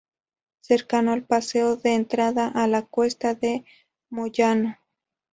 [0.61, 3.65] Cercano al paseo da entrada a la cuesta de
[4.09, 4.79] Moyano.